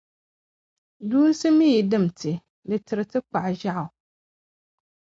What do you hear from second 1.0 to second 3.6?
duunsi mi yi dim ti, di tiri ti kpaɣu